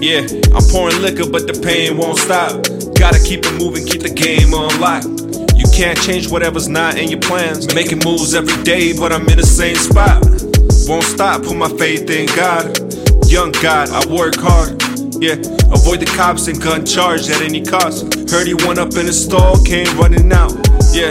[0.00, 0.22] Yeah,
[0.54, 2.54] I'm pouring liquor, but the pain won't stop.
[2.94, 5.10] Gotta keep it moving, keep the game unlocked.
[5.58, 7.74] You can't change whatever's not in your plans.
[7.74, 10.22] Making moves every day, but I'm in the same spot.
[10.86, 12.78] Won't stop, put my faith in God.
[13.26, 14.78] Young God, I work hard.
[15.18, 15.34] Yeah,
[15.74, 18.14] avoid the cops and gun charge at any cost.
[18.30, 20.54] Heard he went up in the stall, came running out.
[20.94, 21.10] Yeah,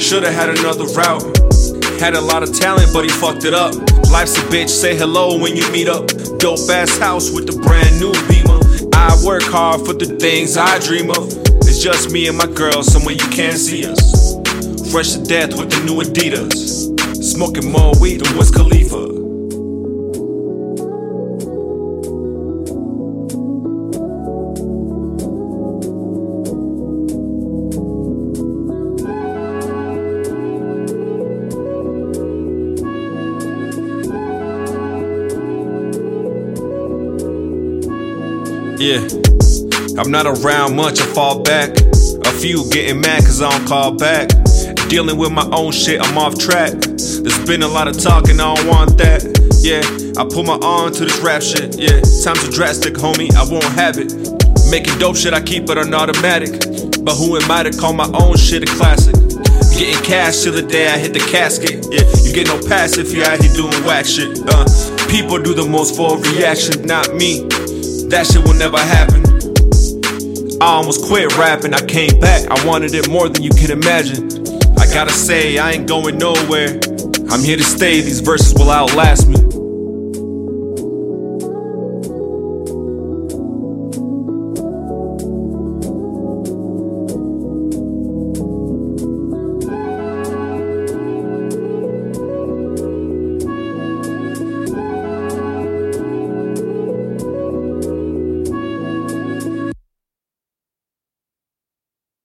[0.00, 1.45] should've had another route.
[2.00, 3.74] Had a lot of talent, but he fucked it up.
[4.12, 6.06] Life's a bitch, say hello when you meet up.
[6.38, 8.60] Dope ass house with the brand new beamer.
[8.94, 11.26] I work hard for the things I dream of.
[11.66, 14.36] It's just me and my girl, somewhere you can't see us.
[14.92, 16.94] Fresh to death with the new Adidas.
[17.24, 19.15] Smoking more weed than Wiz Khalifa.
[38.78, 39.08] Yeah,
[39.98, 41.70] I'm not around much, I fall back.
[41.70, 44.28] A few getting mad cause I don't call back.
[44.90, 46.72] Dealing with my own shit, I'm off track.
[46.72, 49.24] There's been a lot of talking, I don't want that.
[49.64, 49.80] Yeah,
[50.20, 51.78] I put my arm to this rap shit.
[51.78, 54.12] Yeah, times are drastic, homie, I won't have it.
[54.70, 56.52] Making dope shit, I keep it on automatic.
[57.02, 59.14] But who am I to call my own shit a classic?
[59.72, 61.86] Getting cash till the day I hit the casket.
[61.88, 64.36] Yeah, you get no pass if you're out here doing whack shit.
[64.46, 64.68] Uh,
[65.08, 67.48] people do the most for a reaction, not me.
[68.10, 69.22] That shit will never happen.
[70.62, 72.48] I almost quit rapping, I came back.
[72.50, 74.30] I wanted it more than you can imagine.
[74.78, 76.78] I gotta say, I ain't going nowhere.
[77.30, 79.45] I'm here to stay, these verses will outlast me.